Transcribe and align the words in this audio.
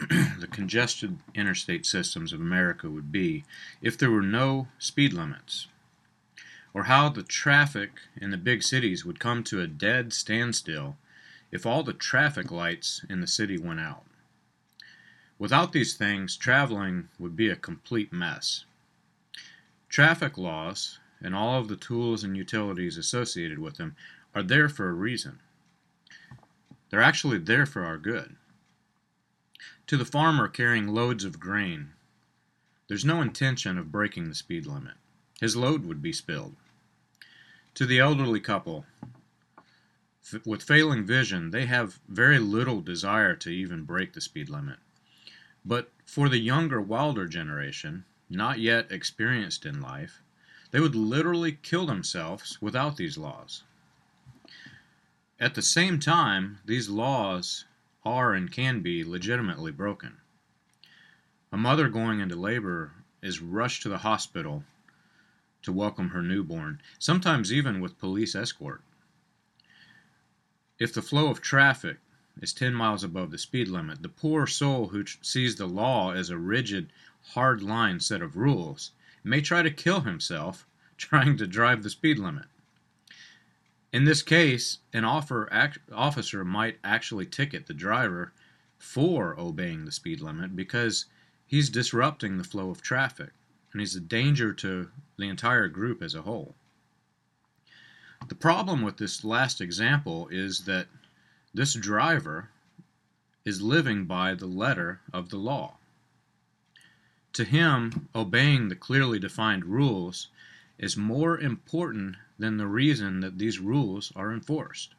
the 0.38 0.48
congested 0.50 1.18
interstate 1.34 1.84
systems 1.84 2.32
of 2.32 2.40
America 2.40 2.88
would 2.88 3.12
be 3.12 3.44
if 3.82 3.98
there 3.98 4.10
were 4.10 4.22
no 4.22 4.66
speed 4.78 5.12
limits, 5.12 5.66
or 6.72 6.84
how 6.84 7.10
the 7.10 7.22
traffic 7.22 7.90
in 8.16 8.30
the 8.30 8.38
big 8.38 8.62
cities 8.62 9.04
would 9.04 9.20
come 9.20 9.44
to 9.44 9.60
a 9.60 9.66
dead 9.66 10.12
standstill 10.12 10.96
if 11.52 11.66
all 11.66 11.82
the 11.82 11.92
traffic 11.92 12.50
lights 12.50 13.04
in 13.10 13.20
the 13.20 13.26
city 13.26 13.58
went 13.58 13.80
out. 13.80 14.04
Without 15.38 15.72
these 15.72 15.94
things, 15.94 16.36
traveling 16.36 17.08
would 17.18 17.36
be 17.36 17.50
a 17.50 17.56
complete 17.56 18.12
mess. 18.12 18.64
Traffic 19.90 20.38
laws 20.38 20.98
and 21.20 21.34
all 21.34 21.58
of 21.58 21.68
the 21.68 21.76
tools 21.76 22.24
and 22.24 22.36
utilities 22.36 22.96
associated 22.96 23.58
with 23.58 23.76
them 23.76 23.96
are 24.34 24.42
there 24.42 24.68
for 24.68 24.88
a 24.88 24.94
reason. 24.94 25.40
They're 26.88 27.02
actually 27.02 27.38
there 27.38 27.66
for 27.66 27.84
our 27.84 27.98
good. 27.98 28.36
To 29.86 29.96
the 29.96 30.04
farmer 30.04 30.48
carrying 30.48 30.88
loads 30.88 31.24
of 31.24 31.40
grain, 31.40 31.90
there's 32.88 33.04
no 33.04 33.20
intention 33.20 33.78
of 33.78 33.92
breaking 33.92 34.28
the 34.28 34.34
speed 34.34 34.66
limit. 34.66 34.94
His 35.40 35.56
load 35.56 35.84
would 35.84 36.02
be 36.02 36.12
spilled. 36.12 36.56
To 37.74 37.86
the 37.86 37.98
elderly 37.98 38.40
couple, 38.40 38.86
with 40.44 40.62
failing 40.62 41.04
vision, 41.04 41.50
they 41.50 41.66
have 41.66 42.00
very 42.08 42.38
little 42.38 42.80
desire 42.80 43.34
to 43.36 43.50
even 43.50 43.84
break 43.84 44.12
the 44.12 44.20
speed 44.20 44.48
limit. 44.48 44.78
But 45.64 45.90
for 46.04 46.28
the 46.28 46.38
younger, 46.38 46.80
wilder 46.80 47.26
generation, 47.26 48.04
not 48.28 48.60
yet 48.60 48.90
experienced 48.90 49.66
in 49.66 49.80
life, 49.80 50.22
they 50.70 50.80
would 50.80 50.94
literally 50.94 51.52
kill 51.62 51.86
themselves 51.86 52.58
without 52.60 52.96
these 52.96 53.18
laws. 53.18 53.64
At 55.38 55.54
the 55.54 55.62
same 55.62 55.98
time, 55.98 56.58
these 56.64 56.88
laws 56.88 57.64
are 58.04 58.32
and 58.32 58.50
can 58.50 58.80
be 58.80 59.04
legitimately 59.04 59.72
broken. 59.72 60.16
A 61.52 61.56
mother 61.56 61.88
going 61.88 62.20
into 62.20 62.36
labor 62.36 62.92
is 63.22 63.42
rushed 63.42 63.82
to 63.82 63.88
the 63.88 63.98
hospital 63.98 64.64
to 65.62 65.72
welcome 65.72 66.10
her 66.10 66.22
newborn, 66.22 66.80
sometimes 66.98 67.52
even 67.52 67.80
with 67.80 67.98
police 67.98 68.34
escort. 68.34 68.82
If 70.78 70.94
the 70.94 71.02
flow 71.02 71.28
of 71.28 71.42
traffic 71.42 71.98
is 72.40 72.54
10 72.54 72.72
miles 72.72 73.04
above 73.04 73.30
the 73.30 73.38
speed 73.38 73.68
limit, 73.68 74.00
the 74.00 74.08
poor 74.08 74.46
soul 74.46 74.88
who 74.88 75.04
sees 75.20 75.56
the 75.56 75.66
law 75.66 76.12
as 76.12 76.30
a 76.30 76.38
rigid, 76.38 76.90
hard 77.34 77.62
line 77.62 78.00
set 78.00 78.22
of 78.22 78.36
rules 78.36 78.92
may 79.22 79.42
try 79.42 79.62
to 79.62 79.70
kill 79.70 80.00
himself 80.00 80.66
trying 80.96 81.36
to 81.36 81.46
drive 81.46 81.82
the 81.82 81.90
speed 81.90 82.18
limit. 82.18 82.46
In 83.92 84.04
this 84.04 84.22
case, 84.22 84.78
an 84.92 85.04
officer 85.04 86.44
might 86.44 86.78
actually 86.84 87.26
ticket 87.26 87.66
the 87.66 87.74
driver 87.74 88.32
for 88.78 89.38
obeying 89.38 89.84
the 89.84 89.92
speed 89.92 90.20
limit 90.20 90.54
because 90.54 91.06
he's 91.46 91.68
disrupting 91.70 92.38
the 92.38 92.44
flow 92.44 92.70
of 92.70 92.82
traffic 92.82 93.30
and 93.72 93.80
he's 93.80 93.96
a 93.96 94.00
danger 94.00 94.52
to 94.52 94.90
the 95.16 95.28
entire 95.28 95.68
group 95.68 96.02
as 96.02 96.14
a 96.14 96.22
whole. 96.22 96.54
The 98.28 98.34
problem 98.34 98.82
with 98.82 98.98
this 98.98 99.24
last 99.24 99.60
example 99.60 100.28
is 100.28 100.64
that 100.66 100.86
this 101.52 101.74
driver 101.74 102.50
is 103.44 103.60
living 103.60 104.04
by 104.04 104.34
the 104.34 104.46
letter 104.46 105.00
of 105.12 105.30
the 105.30 105.38
law. 105.38 105.78
To 107.32 107.44
him, 107.44 108.08
obeying 108.14 108.68
the 108.68 108.76
clearly 108.76 109.18
defined 109.18 109.64
rules 109.64 110.28
is 110.78 110.96
more 110.96 111.38
important 111.38 112.16
than 112.40 112.56
the 112.56 112.66
reason 112.66 113.20
that 113.20 113.38
these 113.38 113.60
rules 113.60 114.12
are 114.16 114.32
enforced. 114.32 114.94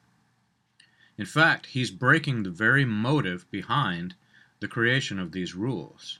In 1.17 1.25
fact, 1.25 1.65
he's 1.67 1.91
breaking 1.91 2.43
the 2.43 2.51
very 2.51 2.85
motive 2.85 3.49
behind 3.49 4.15
the 4.59 4.67
creation 4.67 5.19
of 5.19 5.31
these 5.31 5.55
rules. 5.55 6.19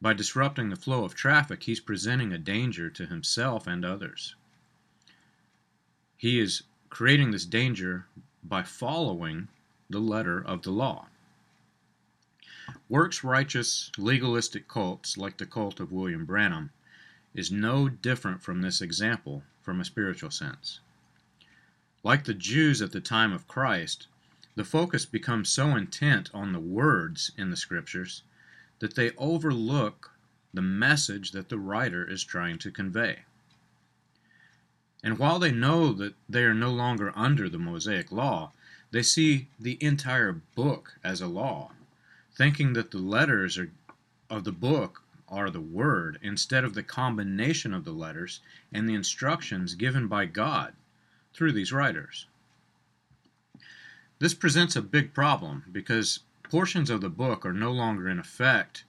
By 0.00 0.14
disrupting 0.14 0.70
the 0.70 0.76
flow 0.76 1.04
of 1.04 1.14
traffic, 1.14 1.64
he's 1.64 1.80
presenting 1.80 2.32
a 2.32 2.38
danger 2.38 2.88
to 2.90 3.06
himself 3.06 3.66
and 3.66 3.84
others. 3.84 4.34
He 6.16 6.40
is 6.40 6.62
creating 6.88 7.30
this 7.30 7.44
danger 7.44 8.06
by 8.42 8.62
following 8.62 9.48
the 9.90 10.00
letter 10.00 10.40
of 10.40 10.62
the 10.62 10.70
law. 10.70 11.08
Works 12.88 13.22
righteous, 13.22 13.90
legalistic 13.98 14.68
cults 14.68 15.18
like 15.18 15.36
the 15.36 15.46
cult 15.46 15.80
of 15.80 15.92
William 15.92 16.24
Branham 16.24 16.70
is 17.34 17.50
no 17.50 17.88
different 17.88 18.42
from 18.42 18.62
this 18.62 18.80
example 18.80 19.42
from 19.60 19.80
a 19.80 19.84
spiritual 19.84 20.30
sense. 20.30 20.80
Like 22.02 22.24
the 22.24 22.34
Jews 22.34 22.80
at 22.82 22.92
the 22.92 23.00
time 23.00 23.32
of 23.32 23.48
Christ, 23.48 24.06
the 24.56 24.64
focus 24.64 25.04
becomes 25.04 25.48
so 25.48 25.74
intent 25.74 26.30
on 26.32 26.52
the 26.52 26.60
words 26.60 27.32
in 27.36 27.50
the 27.50 27.56
scriptures 27.56 28.22
that 28.78 28.94
they 28.94 29.10
overlook 29.16 30.12
the 30.52 30.62
message 30.62 31.32
that 31.32 31.48
the 31.48 31.58
writer 31.58 32.08
is 32.08 32.22
trying 32.22 32.58
to 32.58 32.70
convey. 32.70 33.20
And 35.02 35.18
while 35.18 35.38
they 35.38 35.50
know 35.50 35.92
that 35.92 36.14
they 36.28 36.44
are 36.44 36.54
no 36.54 36.70
longer 36.70 37.12
under 37.16 37.48
the 37.48 37.58
Mosaic 37.58 38.12
law, 38.12 38.52
they 38.90 39.02
see 39.02 39.48
the 39.58 39.76
entire 39.82 40.32
book 40.32 40.98
as 41.02 41.20
a 41.20 41.26
law, 41.26 41.72
thinking 42.36 42.74
that 42.74 42.90
the 42.90 42.98
letters 42.98 43.58
are, 43.58 43.70
of 44.30 44.44
the 44.44 44.52
book 44.52 45.02
are 45.34 45.50
the 45.50 45.60
Word 45.60 46.18
instead 46.22 46.64
of 46.64 46.74
the 46.74 46.82
combination 46.82 47.74
of 47.74 47.84
the 47.84 47.92
letters 47.92 48.40
and 48.72 48.88
the 48.88 48.94
instructions 48.94 49.74
given 49.74 50.06
by 50.06 50.26
God 50.26 50.74
through 51.32 51.52
these 51.52 51.72
writers. 51.72 52.26
This 54.20 54.32
presents 54.32 54.76
a 54.76 54.82
big 54.82 55.12
problem 55.12 55.64
because 55.72 56.20
portions 56.44 56.88
of 56.88 57.00
the 57.00 57.10
book 57.10 57.44
are 57.44 57.52
no 57.52 57.72
longer 57.72 58.08
in 58.08 58.20
effect 58.20 58.84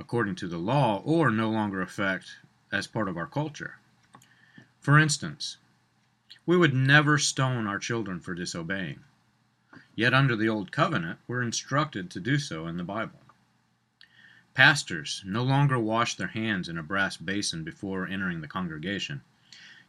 according 0.00 0.36
to 0.36 0.48
the 0.48 0.58
law 0.58 1.02
or 1.04 1.30
no 1.30 1.50
longer 1.50 1.82
effect 1.82 2.38
as 2.72 2.86
part 2.86 3.08
of 3.08 3.16
our 3.16 3.26
culture. 3.26 3.76
For 4.80 4.98
instance, 4.98 5.58
we 6.46 6.56
would 6.56 6.74
never 6.74 7.18
stone 7.18 7.66
our 7.66 7.78
children 7.78 8.20
for 8.20 8.34
disobeying. 8.34 9.00
Yet 9.94 10.14
under 10.14 10.34
the 10.34 10.48
Old 10.48 10.72
Covenant, 10.72 11.18
we're 11.28 11.42
instructed 11.42 12.10
to 12.10 12.20
do 12.20 12.38
so 12.38 12.66
in 12.66 12.78
the 12.78 12.84
Bible. 12.84 13.20
Pastors 14.54 15.22
no 15.26 15.42
longer 15.42 15.78
wash 15.78 16.14
their 16.14 16.28
hands 16.28 16.68
in 16.68 16.78
a 16.78 16.82
brass 16.82 17.16
basin 17.16 17.64
before 17.64 18.06
entering 18.06 18.40
the 18.40 18.48
congregation. 18.48 19.22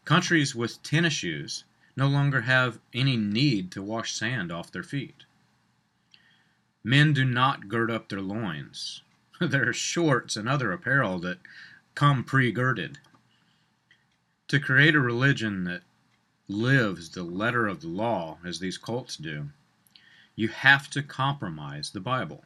Countries 0.06 0.56
with 0.56 0.82
tennis 0.82 1.14
shoes 1.14 1.64
no 1.96 2.08
longer 2.08 2.42
have 2.42 2.80
any 2.94 3.16
need 3.16 3.72
to 3.72 3.82
wash 3.82 4.12
sand 4.12 4.52
off 4.52 4.72
their 4.72 4.84
feet. 4.84 5.26
Men 6.84 7.14
do 7.14 7.24
not 7.24 7.68
gird 7.68 7.92
up 7.92 8.10
their 8.10 8.22
loins 8.22 9.02
their 9.40 9.74
shorts 9.74 10.36
and 10.36 10.48
other 10.48 10.72
apparel 10.72 11.20
that 11.20 11.40
come 11.94 12.24
pre 12.24 12.52
girded. 12.52 13.00
To 14.48 14.60
create 14.60 14.96
a 14.96 15.00
religion 15.00 15.64
that 15.66 15.84
lives 16.48 17.10
the 17.10 17.24
letter 17.24 17.68
of 17.68 17.82
the 17.82 17.88
law, 17.88 18.38
as 18.46 18.60
these 18.60 18.78
cults 18.78 19.18
do, 19.18 19.50
you 20.36 20.48
have 20.48 20.90
to 20.92 21.02
compromise 21.02 21.92
the 21.92 22.00
Bible. 22.00 22.46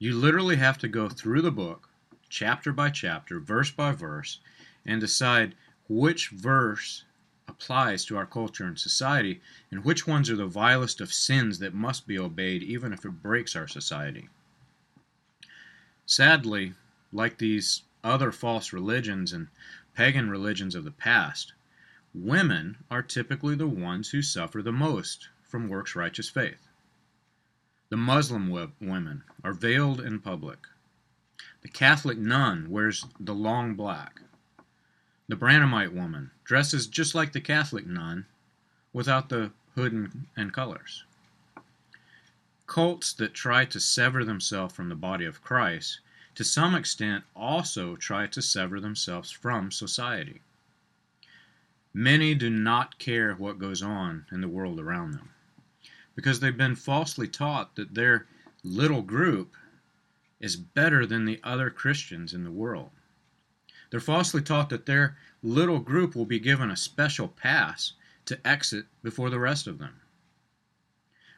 You 0.00 0.14
literally 0.14 0.56
have 0.56 0.78
to 0.78 0.88
go 0.88 1.08
through 1.08 1.42
the 1.42 1.50
book, 1.50 1.88
chapter 2.28 2.72
by 2.72 2.90
chapter, 2.90 3.40
verse 3.40 3.72
by 3.72 3.90
verse, 3.90 4.38
and 4.86 5.00
decide 5.00 5.56
which 5.88 6.28
verse 6.28 7.04
applies 7.48 8.04
to 8.04 8.16
our 8.16 8.26
culture 8.26 8.64
and 8.64 8.78
society, 8.78 9.40
and 9.72 9.84
which 9.84 10.06
ones 10.06 10.30
are 10.30 10.36
the 10.36 10.46
vilest 10.46 11.00
of 11.00 11.12
sins 11.12 11.58
that 11.58 11.74
must 11.74 12.06
be 12.06 12.16
obeyed 12.16 12.62
even 12.62 12.92
if 12.92 13.04
it 13.04 13.22
breaks 13.22 13.56
our 13.56 13.66
society. 13.66 14.28
Sadly, 16.06 16.74
like 17.12 17.38
these 17.38 17.82
other 18.04 18.30
false 18.30 18.72
religions 18.72 19.32
and 19.32 19.48
pagan 19.94 20.30
religions 20.30 20.76
of 20.76 20.84
the 20.84 20.92
past, 20.92 21.54
women 22.14 22.76
are 22.88 23.02
typically 23.02 23.56
the 23.56 23.66
ones 23.66 24.10
who 24.10 24.22
suffer 24.22 24.62
the 24.62 24.70
most 24.70 25.28
from 25.42 25.68
works 25.68 25.96
righteous 25.96 26.28
faith. 26.28 26.67
The 27.90 27.96
Muslim 27.96 28.50
women 28.80 29.24
are 29.42 29.54
veiled 29.54 30.02
in 30.02 30.20
public. 30.20 30.66
The 31.62 31.68
Catholic 31.68 32.18
nun 32.18 32.68
wears 32.68 33.06
the 33.18 33.34
long 33.34 33.76
black. 33.76 34.20
The 35.26 35.36
Branhamite 35.36 35.94
woman 35.94 36.30
dresses 36.44 36.86
just 36.86 37.14
like 37.14 37.32
the 37.32 37.40
Catholic 37.40 37.86
nun 37.86 38.26
without 38.92 39.30
the 39.30 39.52
hood 39.74 39.94
and, 39.94 40.26
and 40.36 40.52
colors. 40.52 41.04
Cults 42.66 43.14
that 43.14 43.32
try 43.32 43.64
to 43.64 43.80
sever 43.80 44.22
themselves 44.22 44.74
from 44.74 44.90
the 44.90 44.94
body 44.94 45.24
of 45.24 45.40
Christ 45.40 46.00
to 46.34 46.44
some 46.44 46.74
extent 46.74 47.24
also 47.34 47.96
try 47.96 48.26
to 48.26 48.42
sever 48.42 48.80
themselves 48.80 49.30
from 49.30 49.70
society. 49.70 50.42
Many 51.94 52.34
do 52.34 52.50
not 52.50 52.98
care 52.98 53.34
what 53.34 53.58
goes 53.58 53.82
on 53.82 54.26
in 54.30 54.42
the 54.42 54.48
world 54.48 54.78
around 54.78 55.12
them 55.12 55.30
because 56.18 56.40
they've 56.40 56.56
been 56.56 56.74
falsely 56.74 57.28
taught 57.28 57.76
that 57.76 57.94
their 57.94 58.26
little 58.64 59.02
group 59.02 59.54
is 60.40 60.56
better 60.56 61.06
than 61.06 61.24
the 61.24 61.38
other 61.44 61.70
Christians 61.70 62.34
in 62.34 62.42
the 62.42 62.50
world. 62.50 62.90
They're 63.88 64.00
falsely 64.00 64.42
taught 64.42 64.68
that 64.70 64.84
their 64.84 65.16
little 65.44 65.78
group 65.78 66.16
will 66.16 66.24
be 66.24 66.40
given 66.40 66.72
a 66.72 66.76
special 66.76 67.28
pass 67.28 67.92
to 68.24 68.44
exit 68.44 68.86
before 69.00 69.30
the 69.30 69.38
rest 69.38 69.68
of 69.68 69.78
them. 69.78 70.00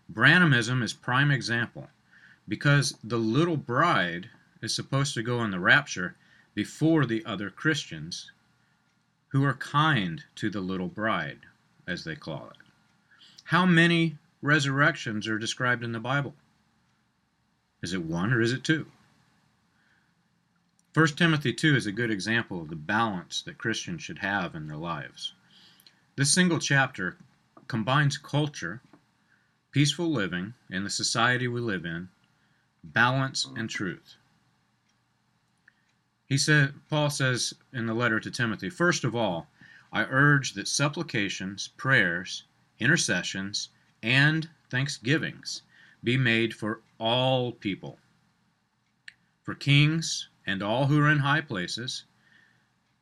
Branhamism 0.09 0.83
is 0.83 0.95
prime 0.95 1.31
example 1.31 1.91
because 2.49 2.97
the 3.05 3.19
little 3.19 3.59
bride 3.59 4.31
is 4.63 4.75
supposed 4.75 5.13
to 5.13 5.23
go 5.23 5.45
in 5.45 5.51
the 5.51 5.61
rapture 5.61 6.17
before 6.55 7.05
the 7.05 7.23
other 7.27 7.51
Christians 7.51 8.33
who 9.29 9.45
are 9.45 9.53
kind 9.53 10.25
to 10.37 10.49
the 10.49 10.63
little 10.63 10.89
bride, 10.89 11.41
as 11.87 12.05
they 12.05 12.17
call 12.17 12.49
it. 12.51 12.57
How 13.45 13.67
many 13.67 14.17
resurrections 14.43 15.29
are 15.29 15.39
described 15.39 15.85
in 15.85 15.93
the 15.93 16.01
Bible? 16.01 16.35
Is 17.83 17.93
it 17.93 18.03
one 18.03 18.33
or 18.33 18.41
is 18.41 18.53
it 18.53 18.65
two? 18.65 18.87
1 20.93 21.07
Timothy 21.09 21.53
2 21.53 21.77
is 21.77 21.87
a 21.87 21.93
good 21.93 22.11
example 22.11 22.61
of 22.61 22.69
the 22.69 22.77
balance 22.77 23.43
that 23.43 23.59
Christians 23.59 24.03
should 24.03 24.19
have 24.19 24.55
in 24.55 24.67
their 24.67 24.77
lives. 24.77 25.35
This 26.17 26.33
single 26.33 26.59
chapter 26.59 27.17
combines 27.69 28.19
culture, 28.19 28.83
peaceful 29.71 30.11
living 30.11 30.55
in 30.69 30.83
the 30.83 30.91
society 30.91 31.47
we 31.47 31.61
live 31.61 31.85
in, 31.85 32.09
balance, 32.83 33.47
and 33.57 33.71
truth. 33.71 34.17
He 36.27 36.37
said 36.37 36.75
Paul 36.89 37.11
says 37.11 37.55
in 37.73 37.87
the 37.87 37.95
letter 37.95 38.19
to 38.19 38.31
Timothy, 38.31 38.71
first 38.71 39.05
of 39.05 39.15
all, 39.15 39.49
I 39.93 40.05
urge 40.05 40.55
that 40.55 40.69
supplications, 40.69 41.69
prayers, 41.77 42.45
intercessions, 42.79 43.69
and 44.03 44.49
thanksgivings 44.71 45.63
be 46.03 46.17
made 46.17 46.55
for 46.55 46.81
all 46.99 47.53
people, 47.53 47.99
for 49.43 49.55
kings, 49.55 50.29
and 50.47 50.63
all 50.63 50.87
who 50.87 51.01
are 51.01 51.11
in 51.11 51.19
high 51.19 51.41
places, 51.41 52.05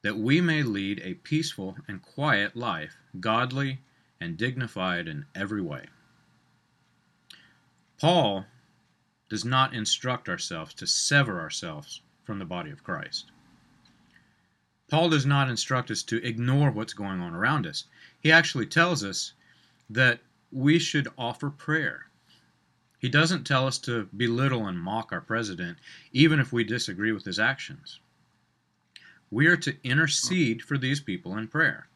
that 0.03 0.17
we 0.17 0.41
may 0.41 0.62
lead 0.62 1.00
a 1.05 1.15
peaceful 1.15 1.77
and 1.87 2.03
quiet 2.03 2.56
life, 2.56 2.97
godly 3.21 3.81
and 4.21 4.37
dignified 4.37 5.09
in 5.09 5.25
every 5.35 5.62
way. 5.62 5.87
Paul 8.01 8.47
does 9.29 9.44
not 9.44 9.75
instruct 9.75 10.29
ourselves 10.29 10.75
to 10.75 10.87
sever 10.87 11.41
ourselves 11.41 12.01
from 12.25 12.39
the 12.39 12.44
body 12.44 12.71
of 12.71 12.85
Christ. 12.85 13.31
Paul 14.89 15.11
does 15.11 15.27
not 15.27 15.51
instruct 15.51 15.91
us 15.91 16.03
to 16.05 16.25
ignore 16.25 16.71
what's 16.71 16.94
going 16.94 17.21
on 17.21 17.35
around 17.35 17.67
us. 17.67 17.85
He 18.21 18.33
actually 18.33 18.67
tells 18.67 19.05
us 19.05 19.35
that 19.91 20.21
we 20.50 20.79
should 20.79 21.09
offer 21.17 21.50
prayer. 21.50 22.06
He 22.99 23.09
doesn't 23.09 23.45
tell 23.47 23.67
us 23.67 23.79
to 23.81 24.09
belittle 24.17 24.67
and 24.67 24.79
mock 24.79 25.12
our 25.12 25.21
president, 25.21 25.79
even 26.12 26.41
if 26.41 26.53
we 26.53 26.65
disagree 26.65 27.12
with 27.12 27.25
his 27.25 27.39
actions. 27.39 28.00
We 29.31 29.47
are 29.47 29.56
to 29.59 29.77
intercede 29.85 30.62
for 30.62 30.79
these 30.79 31.00
people 31.00 31.37
in 31.37 31.49
prayer, 31.49 31.89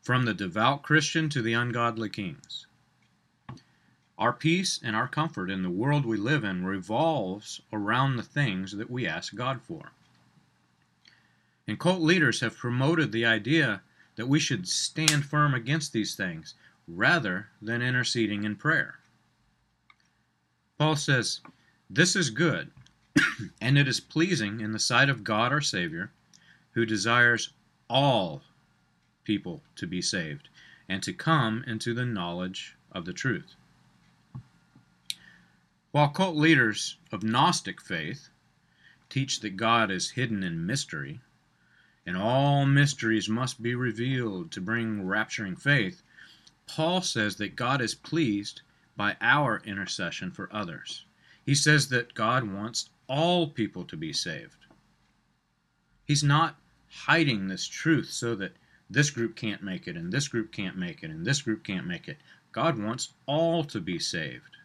from 0.00 0.24
the 0.24 0.32
devout 0.32 0.82
Christian 0.82 1.28
to 1.30 1.42
the 1.42 1.52
ungodly 1.52 2.08
kings. 2.08 2.66
Our 4.16 4.32
peace 4.32 4.80
and 4.82 4.96
our 4.96 5.08
comfort 5.08 5.50
in 5.50 5.62
the 5.62 5.70
world 5.70 6.06
we 6.06 6.16
live 6.16 6.44
in 6.44 6.64
revolves 6.64 7.60
around 7.72 8.16
the 8.16 8.22
things 8.22 8.72
that 8.72 8.90
we 8.90 9.06
ask 9.06 9.34
God 9.34 9.60
for. 9.60 9.92
And 11.68 11.78
cult 11.78 12.00
leaders 12.00 12.40
have 12.40 12.56
promoted 12.56 13.12
the 13.12 13.26
idea 13.26 13.82
that 14.14 14.28
we 14.28 14.38
should 14.38 14.66
stand 14.66 15.26
firm 15.26 15.52
against 15.52 15.92
these 15.92 16.14
things 16.14 16.54
rather 16.86 17.48
than 17.60 17.82
interceding 17.82 18.44
in 18.44 18.56
prayer. 18.56 18.96
Paul 20.78 20.96
says, 20.96 21.40
This 21.88 22.14
is 22.14 22.30
good, 22.30 22.70
and 23.60 23.78
it 23.78 23.88
is 23.88 24.00
pleasing 24.00 24.60
in 24.60 24.72
the 24.72 24.78
sight 24.78 25.08
of 25.08 25.24
God 25.24 25.52
our 25.52 25.60
Savior, 25.60 26.12
who 26.72 26.84
desires 26.84 27.50
all 27.88 28.42
people 29.24 29.62
to 29.76 29.86
be 29.86 30.02
saved 30.02 30.48
and 30.88 31.02
to 31.02 31.12
come 31.12 31.64
into 31.66 31.94
the 31.94 32.04
knowledge 32.04 32.76
of 32.92 33.04
the 33.04 33.12
truth. 33.12 33.56
While 35.90 36.08
cult 36.10 36.36
leaders 36.36 36.98
of 37.10 37.22
Gnostic 37.22 37.80
faith 37.80 38.28
teach 39.08 39.40
that 39.40 39.56
God 39.56 39.90
is 39.90 40.10
hidden 40.10 40.42
in 40.42 40.66
mystery, 40.66 41.20
and 42.04 42.16
all 42.16 42.66
mysteries 42.66 43.28
must 43.28 43.62
be 43.62 43.74
revealed 43.74 44.52
to 44.52 44.60
bring 44.60 45.04
rapturing 45.04 45.56
faith, 45.56 46.02
Paul 46.66 47.00
says 47.00 47.36
that 47.36 47.56
God 47.56 47.80
is 47.80 47.94
pleased 47.94 48.62
by 48.96 49.16
our 49.20 49.62
intercession 49.64 50.30
for 50.30 50.48
others. 50.52 51.04
He 51.44 51.54
says 51.54 51.88
that 51.88 52.14
God 52.14 52.50
wants 52.50 52.90
all 53.08 53.48
people 53.48 53.84
to 53.84 53.96
be 53.96 54.12
saved. 54.12 54.66
He's 56.04 56.24
not 56.24 56.56
hiding 56.88 57.46
this 57.46 57.66
truth 57.66 58.10
so 58.10 58.34
that 58.36 58.56
this 58.88 59.10
group 59.10 59.36
can't 59.36 59.62
make 59.62 59.86
it, 59.88 59.96
and 59.96 60.12
this 60.12 60.28
group 60.28 60.52
can't 60.52 60.76
make 60.76 61.02
it, 61.02 61.10
and 61.10 61.24
this 61.26 61.42
group 61.42 61.64
can't 61.64 61.86
make 61.86 62.08
it. 62.08 62.18
God 62.52 62.78
wants 62.78 63.12
all 63.26 63.64
to 63.64 63.80
be 63.80 63.98
saved. 63.98 64.56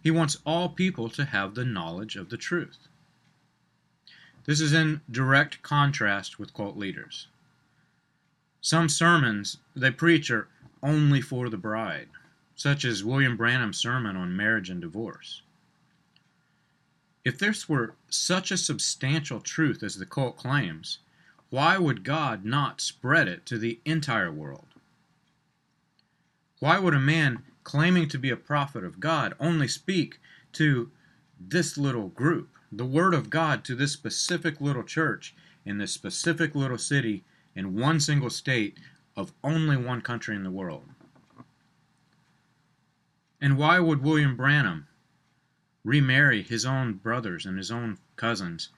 He 0.00 0.10
wants 0.10 0.38
all 0.46 0.68
people 0.68 1.08
to 1.10 1.24
have 1.24 1.54
the 1.54 1.64
knowledge 1.64 2.16
of 2.16 2.28
the 2.28 2.36
truth. 2.36 2.88
This 4.44 4.60
is 4.60 4.72
in 4.72 5.00
direct 5.10 5.62
contrast 5.62 6.38
with 6.38 6.54
cult 6.54 6.76
leaders. 6.76 7.28
Some 8.60 8.88
sermons 8.88 9.58
they 9.74 9.90
preach 9.90 10.30
are 10.30 10.48
only 10.82 11.20
for 11.20 11.48
the 11.48 11.56
bride 11.56 12.08
such 12.58 12.84
as 12.84 13.04
William 13.04 13.36
Branham's 13.36 13.78
sermon 13.78 14.16
on 14.16 14.36
marriage 14.36 14.68
and 14.68 14.80
divorce. 14.80 15.42
If 17.24 17.38
this 17.38 17.68
were 17.68 17.94
such 18.10 18.50
a 18.50 18.56
substantial 18.56 19.38
truth 19.38 19.84
as 19.84 19.94
the 19.94 20.04
cult 20.04 20.36
claims, 20.36 20.98
why 21.50 21.78
would 21.78 22.02
God 22.02 22.44
not 22.44 22.80
spread 22.80 23.28
it 23.28 23.46
to 23.46 23.58
the 23.58 23.78
entire 23.84 24.32
world? 24.32 24.66
Why 26.58 26.80
would 26.80 26.94
a 26.94 26.98
man 26.98 27.44
claiming 27.62 28.08
to 28.08 28.18
be 28.18 28.30
a 28.30 28.36
prophet 28.36 28.82
of 28.82 28.98
God 28.98 29.34
only 29.38 29.68
speak 29.68 30.18
to 30.54 30.90
this 31.38 31.78
little 31.78 32.08
group, 32.08 32.48
the 32.72 32.84
Word 32.84 33.14
of 33.14 33.30
God 33.30 33.62
to 33.66 33.76
this 33.76 33.92
specific 33.92 34.60
little 34.60 34.82
church 34.82 35.32
in 35.64 35.78
this 35.78 35.92
specific 35.92 36.56
little 36.56 36.76
city 36.76 37.22
in 37.54 37.76
one 37.78 38.00
single 38.00 38.30
state 38.30 38.80
of 39.18 39.32
only 39.42 39.76
one 39.76 40.00
country 40.00 40.36
in 40.36 40.44
the 40.44 40.50
world? 40.50 40.84
And 43.40 43.58
why 43.58 43.80
would 43.80 44.02
William 44.02 44.36
Branham 44.36 44.86
remarry 45.84 46.42
his 46.42 46.64
own 46.64 46.94
brothers 46.94 47.44
and 47.44 47.58
his 47.58 47.70
own 47.70 47.98
cousins 48.14 48.68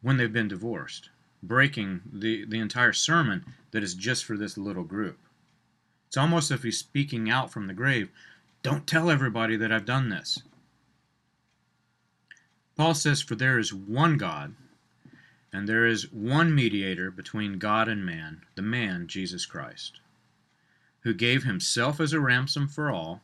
when 0.00 0.16
they've 0.16 0.32
been 0.32 0.48
divorced, 0.48 1.10
breaking 1.42 2.02
the, 2.12 2.44
the 2.44 2.60
entire 2.60 2.92
sermon 2.92 3.44
that 3.72 3.82
is 3.82 3.94
just 3.94 4.24
for 4.24 4.36
this 4.36 4.56
little 4.56 4.84
group? 4.84 5.18
It's 6.06 6.16
almost 6.16 6.52
as 6.52 6.58
if 6.58 6.62
he's 6.62 6.78
speaking 6.78 7.28
out 7.28 7.52
from 7.52 7.66
the 7.66 7.74
grave. 7.74 8.10
Don't 8.62 8.86
tell 8.86 9.10
everybody 9.10 9.56
that 9.56 9.72
I've 9.72 9.84
done 9.84 10.08
this. 10.08 10.40
Paul 12.76 12.94
says, 12.94 13.20
For 13.20 13.34
there 13.34 13.58
is 13.58 13.74
one 13.74 14.18
God, 14.18 14.54
and 15.52 15.68
there 15.68 15.86
is 15.86 16.10
one 16.10 16.54
mediator 16.54 17.10
between 17.10 17.58
God 17.58 17.88
and 17.88 18.06
man, 18.06 18.42
the 18.54 18.62
man, 18.62 19.06
Jesus 19.06 19.44
Christ, 19.44 20.00
who 21.00 21.12
gave 21.12 21.44
himself 21.44 22.00
as 22.00 22.12
a 22.12 22.20
ransom 22.20 22.66
for 22.68 22.90
all, 22.90 23.22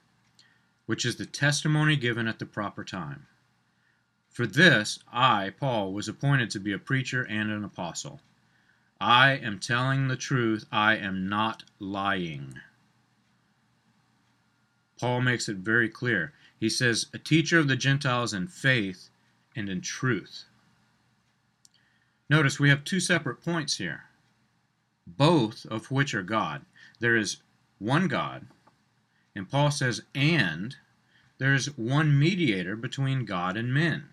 which 0.86 1.06
is 1.06 1.16
the 1.16 1.26
testimony 1.26 1.96
given 1.96 2.28
at 2.28 2.38
the 2.38 2.46
proper 2.46 2.84
time. 2.84 3.26
For 4.30 4.46
this, 4.46 4.98
I, 5.10 5.50
Paul, 5.58 5.92
was 5.92 6.08
appointed 6.08 6.50
to 6.50 6.60
be 6.60 6.72
a 6.72 6.78
preacher 6.78 7.24
and 7.24 7.50
an 7.50 7.64
apostle. 7.64 8.20
I 9.00 9.32
am 9.32 9.58
telling 9.58 10.08
the 10.08 10.16
truth, 10.16 10.66
I 10.70 10.96
am 10.96 11.28
not 11.28 11.64
lying. 11.78 12.60
Paul 15.00 15.22
makes 15.22 15.48
it 15.48 15.56
very 15.56 15.88
clear. 15.88 16.32
He 16.58 16.68
says, 16.68 17.06
A 17.12 17.18
teacher 17.18 17.58
of 17.58 17.68
the 17.68 17.76
Gentiles 17.76 18.34
in 18.34 18.48
faith 18.48 19.10
and 19.54 19.68
in 19.68 19.80
truth. 19.80 20.44
Notice 22.30 22.60
we 22.60 22.68
have 22.68 22.84
two 22.84 23.00
separate 23.00 23.42
points 23.42 23.78
here, 23.78 24.04
both 25.06 25.64
of 25.66 25.90
which 25.90 26.14
are 26.14 26.22
God. 26.22 26.66
There 27.00 27.16
is 27.16 27.38
one 27.78 28.06
God, 28.08 28.46
and 29.34 29.48
Paul 29.48 29.70
says, 29.70 30.02
and 30.14 30.76
there 31.38 31.54
is 31.54 31.76
one 31.78 32.18
mediator 32.18 32.76
between 32.76 33.24
God 33.24 33.56
and 33.56 33.72
men, 33.72 34.08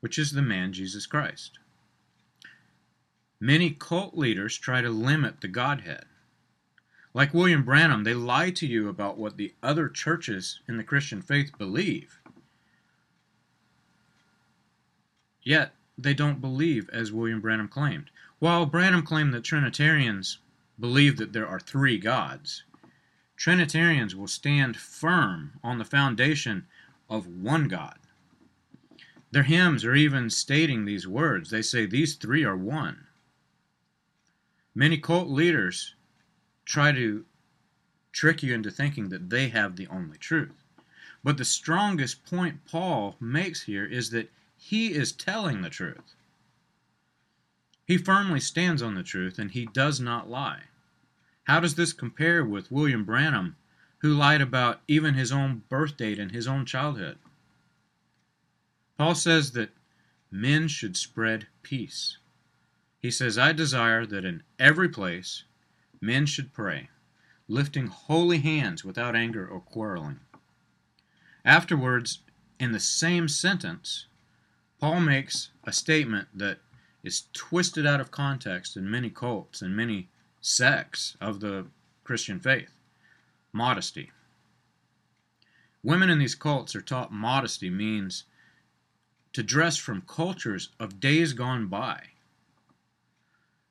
which 0.00 0.18
is 0.18 0.32
the 0.32 0.42
man 0.42 0.72
Jesus 0.72 1.06
Christ. 1.06 1.58
Many 3.38 3.70
cult 3.70 4.16
leaders 4.16 4.56
try 4.56 4.80
to 4.80 4.90
limit 4.90 5.40
the 5.40 5.48
Godhead. 5.48 6.04
Like 7.12 7.34
William 7.34 7.64
Branham, 7.64 8.04
they 8.04 8.14
lie 8.14 8.50
to 8.50 8.66
you 8.66 8.88
about 8.88 9.18
what 9.18 9.36
the 9.36 9.54
other 9.62 9.88
churches 9.88 10.60
in 10.68 10.76
the 10.76 10.84
Christian 10.84 11.20
faith 11.22 11.50
believe. 11.58 12.20
Yet, 15.42 15.72
they 16.02 16.14
don't 16.14 16.40
believe 16.40 16.88
as 16.90 17.12
William 17.12 17.40
Branham 17.40 17.68
claimed. 17.68 18.10
While 18.38 18.66
Branham 18.66 19.02
claimed 19.02 19.34
that 19.34 19.44
Trinitarians 19.44 20.38
believe 20.78 21.16
that 21.18 21.32
there 21.32 21.46
are 21.46 21.60
three 21.60 21.98
gods, 21.98 22.64
Trinitarians 23.36 24.14
will 24.14 24.28
stand 24.28 24.76
firm 24.76 25.58
on 25.62 25.78
the 25.78 25.84
foundation 25.84 26.66
of 27.08 27.26
one 27.26 27.68
God. 27.68 27.98
Their 29.30 29.44
hymns 29.44 29.84
are 29.84 29.94
even 29.94 30.28
stating 30.28 30.84
these 30.84 31.06
words. 31.06 31.50
They 31.50 31.62
say 31.62 31.86
these 31.86 32.16
three 32.16 32.44
are 32.44 32.56
one. 32.56 33.06
Many 34.74 34.98
cult 34.98 35.28
leaders 35.28 35.94
try 36.64 36.92
to 36.92 37.24
trick 38.12 38.42
you 38.42 38.54
into 38.54 38.70
thinking 38.70 39.08
that 39.08 39.30
they 39.30 39.48
have 39.48 39.76
the 39.76 39.86
only 39.88 40.18
truth. 40.18 40.64
But 41.22 41.36
the 41.36 41.44
strongest 41.44 42.24
point 42.24 42.64
Paul 42.64 43.16
makes 43.20 43.62
here 43.62 43.84
is 43.84 44.10
that 44.10 44.30
he 44.62 44.92
is 44.92 45.10
telling 45.10 45.62
the 45.62 45.70
truth. 45.70 46.14
He 47.86 47.96
firmly 47.96 48.40
stands 48.40 48.82
on 48.82 48.94
the 48.94 49.02
truth 49.02 49.38
and 49.38 49.50
he 49.50 49.64
does 49.64 49.98
not 49.98 50.30
lie. 50.30 50.64
How 51.44 51.60
does 51.60 51.74
this 51.74 51.94
compare 51.94 52.44
with 52.44 52.70
William 52.70 53.04
Branham, 53.04 53.56
who 53.98 54.12
lied 54.12 54.42
about 54.42 54.82
even 54.86 55.14
his 55.14 55.32
own 55.32 55.62
birth 55.68 55.96
date 55.96 56.18
and 56.18 56.30
his 56.30 56.46
own 56.46 56.66
childhood? 56.66 57.18
Paul 58.98 59.14
says 59.14 59.52
that 59.52 59.70
men 60.30 60.68
should 60.68 60.96
spread 60.96 61.46
peace. 61.62 62.18
He 63.00 63.10
says, 63.10 63.38
I 63.38 63.52
desire 63.52 64.04
that 64.06 64.26
in 64.26 64.42
every 64.58 64.90
place 64.90 65.44
men 66.02 66.26
should 66.26 66.52
pray, 66.52 66.90
lifting 67.48 67.86
holy 67.86 68.38
hands 68.38 68.84
without 68.84 69.16
anger 69.16 69.48
or 69.48 69.60
quarreling. 69.60 70.20
Afterwards, 71.46 72.20
in 72.58 72.72
the 72.72 72.78
same 72.78 73.26
sentence, 73.26 74.06
Paul 74.80 75.00
makes 75.00 75.50
a 75.64 75.72
statement 75.72 76.28
that 76.34 76.58
is 77.02 77.24
twisted 77.34 77.86
out 77.86 78.00
of 78.00 78.10
context 78.10 78.78
in 78.78 78.90
many 78.90 79.10
cults 79.10 79.60
and 79.60 79.76
many 79.76 80.08
sects 80.40 81.18
of 81.20 81.40
the 81.40 81.66
Christian 82.02 82.40
faith 82.40 82.70
modesty. 83.52 84.10
Women 85.82 86.08
in 86.08 86.18
these 86.18 86.34
cults 86.34 86.74
are 86.74 86.80
taught 86.80 87.12
modesty 87.12 87.68
means 87.68 88.24
to 89.34 89.42
dress 89.42 89.76
from 89.76 90.02
cultures 90.02 90.70
of 90.78 90.98
days 91.00 91.34
gone 91.34 91.66
by. 91.66 92.02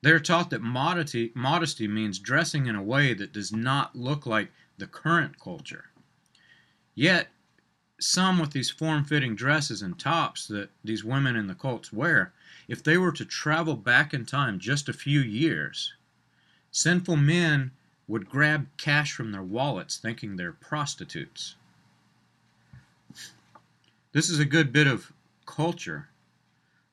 They're 0.01 0.19
taught 0.19 0.51
that 0.51 0.61
modesty, 0.61 1.31
modesty 1.33 1.87
means 1.87 2.19
dressing 2.19 2.67
in 2.67 2.75
a 2.75 2.83
way 2.83 3.13
that 3.15 3.33
does 3.33 3.51
not 3.51 3.95
look 3.95 4.25
like 4.25 4.51
the 4.77 4.87
current 4.87 5.39
culture. 5.39 5.85
Yet, 6.93 7.29
some 7.99 8.39
with 8.39 8.51
these 8.51 8.69
form 8.69 9.03
fitting 9.03 9.35
dresses 9.35 9.81
and 9.81 9.97
tops 9.99 10.47
that 10.47 10.69
these 10.83 11.03
women 11.03 11.35
in 11.35 11.47
the 11.47 11.55
cults 11.55 11.91
wear, 11.91 12.33
if 12.67 12.83
they 12.83 12.97
were 12.97 13.11
to 13.11 13.25
travel 13.25 13.75
back 13.75 14.13
in 14.13 14.25
time 14.25 14.59
just 14.59 14.89
a 14.89 14.93
few 14.93 15.19
years, 15.19 15.93
sinful 16.71 17.17
men 17.17 17.71
would 18.07 18.29
grab 18.29 18.67
cash 18.77 19.11
from 19.11 19.31
their 19.31 19.43
wallets 19.43 19.97
thinking 19.97 20.35
they're 20.35 20.51
prostitutes. 20.51 21.55
This 24.11 24.29
is 24.29 24.39
a 24.39 24.45
good 24.45 24.71
bit 24.73 24.87
of 24.87 25.11
culture 25.45 26.09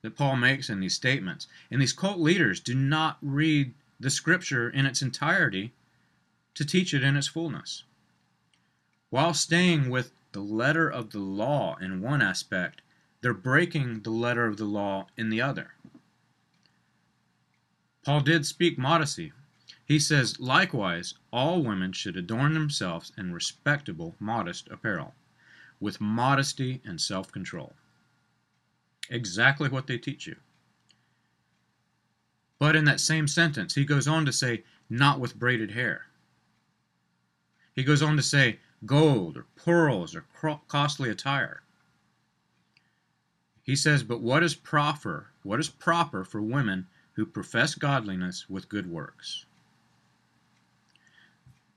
that 0.01 0.15
Paul 0.15 0.35
makes 0.35 0.69
in 0.69 0.79
these 0.79 0.93
statements. 0.93 1.47
And 1.71 1.81
these 1.81 1.93
cult 1.93 2.19
leaders 2.19 2.59
do 2.59 2.75
not 2.75 3.17
read 3.21 3.73
the 3.99 4.09
scripture 4.09 4.69
in 4.69 4.85
its 4.85 5.01
entirety 5.01 5.73
to 6.53 6.65
teach 6.65 6.93
it 6.93 7.03
in 7.03 7.17
its 7.17 7.27
fullness. 7.27 7.83
While 9.09 9.33
staying 9.33 9.89
with 9.89 10.11
the 10.37 10.43
letter 10.43 10.87
of 10.87 11.09
the 11.09 11.19
law 11.19 11.75
in 11.81 11.99
one 11.99 12.21
aspect, 12.21 12.83
they're 13.21 13.33
breaking 13.33 14.01
the 14.03 14.11
letter 14.11 14.45
of 14.45 14.57
the 14.57 14.65
law 14.65 15.07
in 15.17 15.31
the 15.31 15.41
other. 15.41 15.71
Paul 18.05 18.21
did 18.21 18.45
speak 18.45 18.77
modesty. 18.77 19.33
He 19.83 19.97
says, 19.97 20.39
likewise, 20.39 21.15
all 21.33 21.63
women 21.63 21.91
should 21.91 22.15
adorn 22.15 22.53
themselves 22.53 23.11
in 23.17 23.33
respectable, 23.33 24.15
modest 24.19 24.67
apparel, 24.69 25.15
with 25.79 25.99
modesty 25.99 26.81
and 26.85 27.01
self 27.01 27.31
control. 27.31 27.73
Exactly 29.09 29.69
what 29.69 29.87
they 29.87 29.97
teach 29.97 30.27
you. 30.27 30.35
But 32.59 32.75
in 32.75 32.85
that 32.85 32.99
same 32.99 33.27
sentence, 33.27 33.73
he 33.73 33.85
goes 33.85 34.07
on 34.07 34.23
to 34.27 34.31
say, 34.31 34.63
not 34.87 35.19
with 35.19 35.39
braided 35.39 35.71
hair. 35.71 36.05
He 37.73 37.83
goes 37.83 38.03
on 38.03 38.15
to 38.17 38.23
say, 38.23 38.59
gold 38.85 39.37
or 39.37 39.45
pearls 39.55 40.15
or 40.15 40.25
costly 40.67 41.09
attire. 41.09 41.61
He 43.63 43.75
says, 43.75 44.03
But 44.03 44.21
what 44.21 44.43
is 44.43 44.55
proper, 44.55 45.27
what 45.43 45.59
is 45.59 45.69
proper 45.69 46.23
for 46.23 46.41
women 46.41 46.87
who 47.13 47.25
profess 47.25 47.75
godliness 47.75 48.49
with 48.49 48.69
good 48.69 48.89
works? 48.89 49.45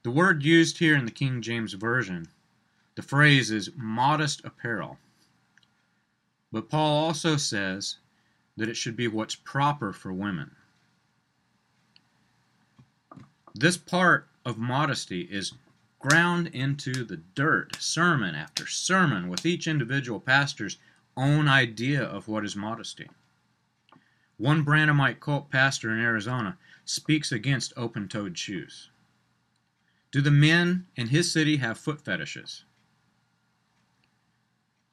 The 0.02 0.11
word 0.11 0.45
used 0.45 0.78
here 0.78 0.97
in 0.97 1.04
the 1.04 1.11
King 1.11 1.42
James 1.42 1.75
Version, 1.75 2.28
the 2.95 3.02
phrase 3.02 3.50
is 3.50 3.71
modest 3.76 4.45
apparel. 4.45 4.99
But 6.52 6.69
Paul 6.69 7.04
also 7.04 7.37
says 7.37 7.97
that 8.57 8.69
it 8.69 8.76
should 8.76 8.97
be 8.97 9.09
what's 9.09 9.35
proper 9.35 9.92
for 9.92 10.12
women. 10.12 10.52
This 13.54 13.76
part 13.76 14.28
of 14.45 14.59
modesty 14.59 15.23
is 15.23 15.52
ground 16.00 16.49
into 16.49 17.04
the 17.04 17.19
dirt, 17.35 17.76
sermon 17.78 18.35
after 18.35 18.66
sermon, 18.66 19.28
with 19.28 19.45
each 19.45 19.69
individual 19.69 20.19
pastor's 20.19 20.78
own 21.16 21.47
idea 21.47 22.02
of 22.02 22.26
what 22.26 22.45
is 22.45 22.57
modesty. 22.57 23.09
One 24.38 24.62
Branhamite 24.62 25.21
cult 25.21 25.50
pastor 25.50 25.90
in 25.90 26.00
Arizona 26.00 26.57
speaks 26.87 27.30
against 27.30 27.75
open 27.76 28.09
toed 28.09 28.38
shoes. 28.38 28.88
Do 30.11 30.23
the 30.23 30.30
men 30.30 30.87
in 30.97 31.09
his 31.09 31.30
city 31.30 31.59
have 31.59 31.78
foot 31.78 32.00
fetishes? 32.00 32.64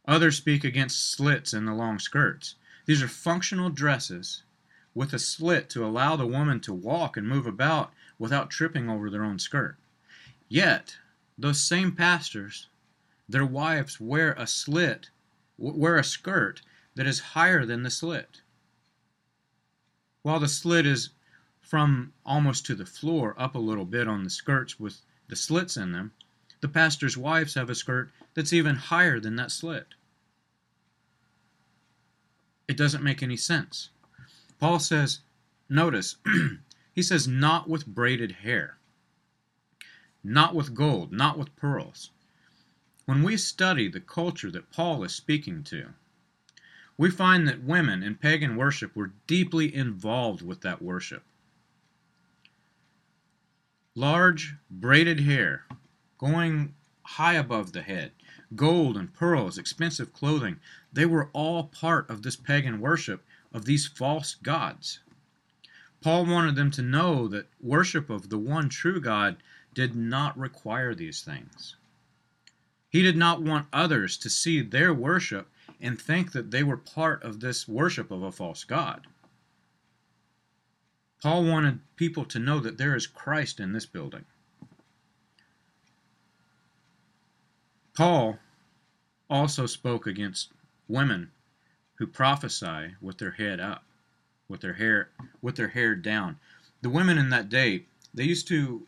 Others 0.06 0.38
speak 0.38 0.66
against 0.66 1.12
slits 1.12 1.54
in 1.54 1.66
the 1.66 1.74
long 1.74 2.00
skirts. 2.00 2.56
These 2.86 3.02
are 3.02 3.08
functional 3.08 3.70
dresses 3.70 4.44
with 4.94 5.14
a 5.14 5.20
slit 5.20 5.70
to 5.70 5.86
allow 5.86 6.18
the 6.18 6.28
woman 6.28 6.60
to 6.62 6.74
walk 6.74 7.16
and 7.16 7.28
move 7.28 7.46
about 7.48 7.94
without 8.20 8.50
tripping 8.50 8.90
over 8.90 9.10
their 9.10 9.24
own 9.24 9.40
skirt. 9.40 9.78
Yet, 10.50 10.98
those 11.38 11.62
same 11.62 11.92
pastors, 11.92 12.70
their 13.28 13.46
wives 13.46 14.00
wear 14.00 14.32
a 14.34 14.48
slit, 14.48 15.10
wear 15.58 15.98
a 15.98 16.04
skirt 16.04 16.62
that 16.96 17.06
is 17.06 17.20
higher 17.20 17.66
than 17.66 17.84
the 17.84 17.90
slit. 17.90 18.42
While 20.22 20.40
the 20.40 20.48
slit 20.48 20.86
is 20.86 21.10
from 21.60 22.14
almost 22.26 22.66
to 22.68 22.76
the 22.76 22.86
floor 22.86 23.36
up 23.38 23.56
a 23.56 23.60
little 23.60 23.86
bit 23.86 24.08
on 24.08 24.24
the 24.24 24.30
skirts 24.30 24.80
with 24.80 25.02
the 25.28 25.36
slits 25.36 25.76
in 25.76 25.92
them, 25.92 26.14
the 26.62 26.70
pastor's 26.70 27.18
wives 27.18 27.56
have 27.56 27.70
a 27.70 27.76
skirt 27.76 28.12
that's 28.34 28.54
even 28.54 28.76
higher 28.76 29.20
than 29.20 29.36
that 29.36 29.52
slit. 29.52 29.88
It 32.68 32.78
doesn't 32.78 33.04
make 33.04 33.22
any 33.22 33.38
sense. 33.38 33.90
Paul 34.60 34.80
says, 34.80 35.20
notice, 35.70 36.16
he 36.94 37.02
says, 37.02 37.28
not 37.28 37.70
with 37.70 37.86
braided 37.86 38.32
hair 38.32 38.78
not 40.28 40.54
with 40.54 40.76
gold, 40.76 41.14
not 41.14 41.38
with 41.38 41.56
pearls. 41.56 42.12
When 43.06 43.24
we 43.24 43.38
study 43.38 43.88
the 43.88 44.02
culture 44.02 44.52
that 44.52 44.72
Paul 44.72 45.06
is 45.06 45.16
speaking 45.16 45.64
to, 45.64 45.94
we 46.98 47.10
find 47.10 47.48
that 47.48 47.64
women 47.64 48.04
in 48.04 48.16
pagan 48.16 48.58
worship 48.58 48.94
were 48.94 49.14
deeply 49.26 49.74
involved 49.74 50.42
with 50.42 50.60
that 50.62 50.82
worship. 50.82 51.24
Large 53.96 54.56
braided 54.70 55.22
hair 55.22 55.66
going 56.18 56.74
high 57.04 57.36
above 57.36 57.72
the 57.72 57.82
head, 57.82 58.12
gold 58.54 58.98
and 58.98 59.14
pearls, 59.14 59.58
expensive 59.58 60.12
clothing, 60.12 60.60
they 60.92 61.06
were 61.06 61.30
all 61.32 61.64
part 61.64 62.10
of 62.10 62.24
this 62.24 62.36
pagan 62.36 62.82
worship 62.82 63.24
of 63.54 63.64
these 63.64 63.88
false 63.88 64.36
gods. 64.36 65.00
Paul 66.02 66.26
wanted 66.26 66.56
them 66.56 66.72
to 66.72 66.82
know 66.82 67.30
that 67.30 67.48
worship 67.62 68.10
of 68.10 68.30
the 68.30 68.38
one 68.38 68.68
true 68.68 69.00
God 69.00 69.38
did 69.78 69.96
not 69.96 70.36
require 70.36 70.96
these 70.96 71.22
things. 71.22 71.76
He 72.90 73.04
did 73.04 73.16
not 73.16 73.44
want 73.44 73.68
others 73.72 74.18
to 74.18 74.28
see 74.28 74.60
their 74.64 74.92
worship 74.92 75.52
and 75.80 76.02
think 76.02 76.32
that 76.32 76.50
they 76.50 76.64
were 76.64 76.78
part 76.78 77.22
of 77.22 77.40
this 77.40 77.68
worship 77.68 78.10
of 78.10 78.24
a 78.24 78.32
false 78.32 78.64
God. 78.64 79.06
Paul 81.22 81.46
wanted 81.46 81.82
people 81.96 82.26
to 82.26 82.40
know 82.40 82.60
that 82.60 82.80
there 82.80 82.96
is 82.96 83.06
Christ 83.06 83.60
in 83.60 83.72
this 83.72 83.86
building. 83.86 84.26
Paul 87.96 88.40
also 89.30 89.68
spoke 89.68 90.08
against 90.08 90.54
women 90.88 91.30
who 92.00 92.08
prophesy 92.08 92.96
with 93.00 93.20
their 93.20 93.30
head 93.30 93.60
up, 93.60 93.84
with 94.48 94.62
their 94.62 94.74
hair 94.74 95.10
with 95.44 95.56
their 95.56 95.68
hair 95.68 95.94
down. 95.94 96.40
The 96.82 96.90
women 96.90 97.20
in 97.20 97.30
that 97.30 97.50
day, 97.50 97.86
they 98.12 98.24
used 98.24 98.48
to 98.48 98.88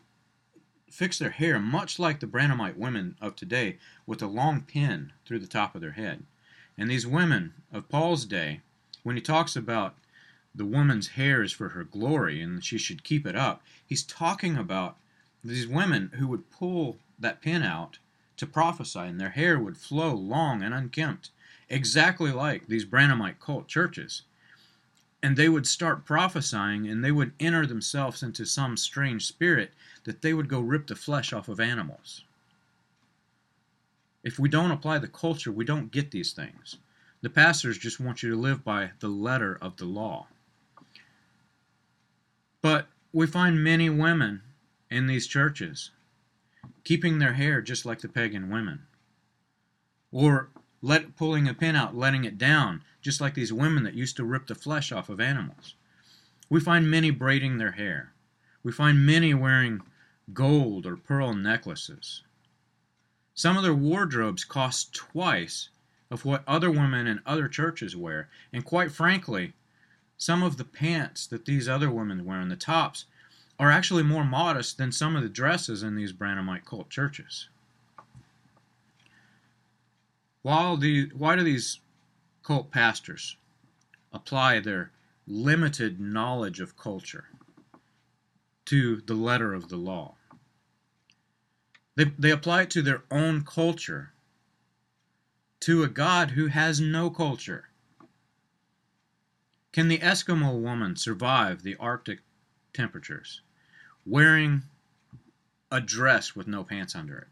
fix 0.90 1.18
their 1.18 1.30
hair 1.30 1.58
much 1.58 1.98
like 1.98 2.20
the 2.20 2.26
Branhamite 2.26 2.76
women 2.76 3.16
of 3.20 3.36
today 3.36 3.78
with 4.06 4.20
a 4.22 4.26
long 4.26 4.62
pin 4.62 5.12
through 5.24 5.38
the 5.38 5.46
top 5.46 5.74
of 5.74 5.80
their 5.80 5.92
head. 5.92 6.24
And 6.76 6.90
these 6.90 7.06
women 7.06 7.54
of 7.72 7.88
Paul's 7.88 8.24
day, 8.24 8.60
when 9.02 9.16
he 9.16 9.22
talks 9.22 9.56
about 9.56 9.94
the 10.54 10.64
woman's 10.64 11.08
hair 11.08 11.42
is 11.42 11.52
for 11.52 11.70
her 11.70 11.84
glory 11.84 12.40
and 12.40 12.64
she 12.64 12.78
should 12.78 13.04
keep 13.04 13.26
it 13.26 13.36
up, 13.36 13.62
he's 13.86 14.02
talking 14.02 14.56
about 14.56 14.96
these 15.44 15.66
women 15.66 16.10
who 16.14 16.26
would 16.28 16.50
pull 16.50 16.98
that 17.18 17.40
pin 17.40 17.62
out 17.62 17.98
to 18.36 18.46
prophesy, 18.46 19.00
and 19.00 19.20
their 19.20 19.30
hair 19.30 19.58
would 19.58 19.76
flow 19.76 20.14
long 20.14 20.62
and 20.62 20.72
unkempt, 20.72 21.30
exactly 21.68 22.32
like 22.32 22.66
these 22.66 22.86
Branhamite 22.86 23.38
cult 23.38 23.68
churches. 23.68 24.22
And 25.22 25.36
they 25.36 25.48
would 25.48 25.66
start 25.66 26.06
prophesying, 26.06 26.88
and 26.88 27.04
they 27.04 27.12
would 27.12 27.32
enter 27.38 27.66
themselves 27.66 28.22
into 28.22 28.46
some 28.46 28.76
strange 28.76 29.26
spirit 29.26 29.72
that 30.04 30.22
they 30.22 30.32
would 30.32 30.48
go 30.48 30.60
rip 30.60 30.86
the 30.86 30.94
flesh 30.94 31.32
off 31.32 31.48
of 31.48 31.60
animals. 31.60 32.24
If 34.22 34.38
we 34.38 34.48
don't 34.48 34.70
apply 34.70 34.98
the 34.98 35.08
culture, 35.08 35.52
we 35.52 35.64
don't 35.64 35.92
get 35.92 36.10
these 36.10 36.32
things. 36.32 36.76
The 37.22 37.30
pastors 37.30 37.78
just 37.78 38.00
want 38.00 38.22
you 38.22 38.30
to 38.30 38.36
live 38.36 38.64
by 38.64 38.92
the 39.00 39.08
letter 39.08 39.58
of 39.60 39.76
the 39.76 39.84
law. 39.84 40.26
But 42.62 42.86
we 43.12 43.26
find 43.26 43.62
many 43.62 43.90
women 43.90 44.42
in 44.90 45.06
these 45.06 45.26
churches 45.26 45.90
keeping 46.84 47.18
their 47.18 47.34
hair 47.34 47.60
just 47.60 47.86
like 47.86 48.00
the 48.00 48.08
pagan 48.08 48.50
women. 48.50 48.80
Or 50.12 50.48
let 50.82 51.16
pulling 51.16 51.48
a 51.48 51.54
pin 51.54 51.76
out, 51.76 51.96
letting 51.96 52.24
it 52.24 52.38
down, 52.38 52.82
just 53.02 53.20
like 53.20 53.34
these 53.34 53.52
women 53.52 53.82
that 53.84 53.94
used 53.94 54.16
to 54.16 54.24
rip 54.24 54.46
the 54.46 54.54
flesh 54.54 54.92
off 54.92 55.08
of 55.08 55.20
animals. 55.20 55.74
We 56.48 56.60
find 56.60 56.90
many 56.90 57.10
braiding 57.10 57.58
their 57.58 57.72
hair. 57.72 58.12
We 58.62 58.72
find 58.72 59.04
many 59.04 59.34
wearing 59.34 59.82
gold 60.32 60.86
or 60.86 60.96
pearl 60.96 61.34
necklaces. 61.34 62.22
Some 63.34 63.56
of 63.56 63.62
their 63.62 63.74
wardrobes 63.74 64.44
cost 64.44 64.94
twice 64.94 65.68
of 66.10 66.24
what 66.24 66.44
other 66.46 66.70
women 66.70 67.06
in 67.06 67.20
other 67.24 67.48
churches 67.48 67.96
wear, 67.96 68.28
and 68.52 68.64
quite 68.64 68.90
frankly, 68.90 69.52
some 70.16 70.42
of 70.42 70.56
the 70.56 70.64
pants 70.64 71.26
that 71.26 71.44
these 71.44 71.68
other 71.68 71.90
women 71.90 72.24
wear 72.24 72.40
and 72.40 72.50
the 72.50 72.56
tops 72.56 73.06
are 73.58 73.70
actually 73.70 74.02
more 74.02 74.24
modest 74.24 74.76
than 74.76 74.92
some 74.92 75.16
of 75.16 75.22
the 75.22 75.28
dresses 75.28 75.82
in 75.82 75.94
these 75.94 76.12
Branhamite 76.12 76.64
cult 76.64 76.90
churches. 76.90 77.48
While 80.42 80.76
the, 80.76 81.10
why 81.14 81.36
do 81.36 81.42
these 81.42 81.80
cult 82.42 82.70
pastors 82.70 83.36
apply 84.12 84.60
their 84.60 84.90
limited 85.26 86.00
knowledge 86.00 86.60
of 86.60 86.76
culture 86.76 87.28
to 88.66 89.00
the 89.02 89.14
letter 89.14 89.54
of 89.54 89.68
the 89.68 89.76
law? 89.76 90.16
They, 91.96 92.04
they 92.18 92.30
apply 92.30 92.62
it 92.62 92.70
to 92.70 92.82
their 92.82 93.02
own 93.10 93.44
culture, 93.44 94.12
to 95.60 95.82
a 95.82 95.88
God 95.88 96.30
who 96.30 96.46
has 96.46 96.80
no 96.80 97.10
culture. 97.10 97.68
Can 99.72 99.88
the 99.88 99.98
Eskimo 99.98 100.58
woman 100.60 100.96
survive 100.96 101.62
the 101.62 101.76
Arctic 101.76 102.20
temperatures? 102.72 103.42
wearing 104.06 104.62
a 105.70 105.80
dress 105.80 106.34
with 106.34 106.46
no 106.46 106.64
pants 106.64 106.94
under 106.94 107.18
it? 107.18 107.28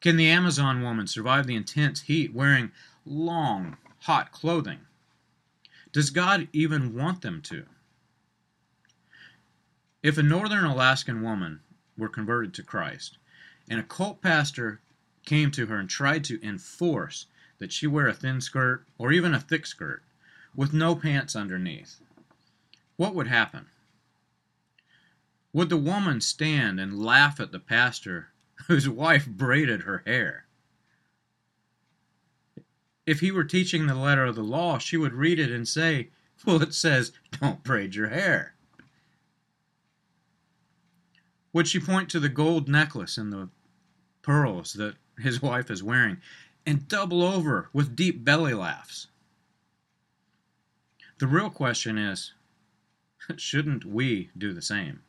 Can 0.00 0.16
the 0.16 0.28
Amazon 0.28 0.82
woman 0.82 1.06
survive 1.06 1.46
the 1.46 1.56
intense 1.56 2.02
heat 2.02 2.32
wearing 2.32 2.72
long, 3.04 3.76
hot 4.00 4.32
clothing? 4.32 4.80
Does 5.92 6.10
God 6.10 6.48
even 6.52 6.94
want 6.94 7.20
them 7.20 7.42
to? 7.42 7.66
If 10.02 10.16
a 10.16 10.22
northern 10.22 10.64
Alaskan 10.64 11.20
woman 11.22 11.60
were 11.98 12.08
converted 12.08 12.54
to 12.54 12.62
Christ 12.62 13.18
and 13.68 13.78
a 13.78 13.84
cult 13.84 14.22
pastor 14.22 14.80
came 15.26 15.50
to 15.50 15.66
her 15.66 15.76
and 15.78 15.90
tried 15.90 16.24
to 16.24 16.42
enforce 16.42 17.26
that 17.58 17.72
she 17.72 17.86
wear 17.86 18.08
a 18.08 18.14
thin 18.14 18.40
skirt 18.40 18.86
or 18.96 19.12
even 19.12 19.34
a 19.34 19.40
thick 19.40 19.66
skirt 19.66 20.02
with 20.56 20.72
no 20.72 20.96
pants 20.96 21.36
underneath, 21.36 22.00
what 22.96 23.14
would 23.14 23.28
happen? 23.28 23.66
Would 25.52 25.68
the 25.68 25.76
woman 25.76 26.20
stand 26.20 26.80
and 26.80 26.98
laugh 26.98 27.38
at 27.38 27.52
the 27.52 27.58
pastor 27.58 28.28
whose 28.70 28.88
wife 28.88 29.26
braided 29.26 29.82
her 29.82 30.04
hair? 30.06 30.44
If 33.04 33.18
he 33.18 33.32
were 33.32 33.42
teaching 33.42 33.88
the 33.88 33.96
letter 33.96 34.24
of 34.24 34.36
the 34.36 34.44
law, 34.44 34.78
she 34.78 34.96
would 34.96 35.12
read 35.12 35.40
it 35.40 35.50
and 35.50 35.66
say, 35.66 36.10
Well, 36.46 36.62
it 36.62 36.72
says, 36.72 37.10
don't 37.32 37.64
braid 37.64 37.96
your 37.96 38.10
hair. 38.10 38.54
Would 41.52 41.66
she 41.66 41.80
point 41.80 42.08
to 42.10 42.20
the 42.20 42.28
gold 42.28 42.68
necklace 42.68 43.18
and 43.18 43.32
the 43.32 43.48
pearls 44.22 44.74
that 44.74 44.94
his 45.18 45.42
wife 45.42 45.68
is 45.68 45.82
wearing 45.82 46.18
and 46.64 46.86
double 46.86 47.24
over 47.24 47.70
with 47.72 47.96
deep 47.96 48.24
belly 48.24 48.54
laughs? 48.54 49.08
The 51.18 51.26
real 51.26 51.50
question 51.50 51.98
is 51.98 52.34
shouldn't 53.36 53.84
we 53.84 54.30
do 54.38 54.52
the 54.52 54.62
same? 54.62 55.02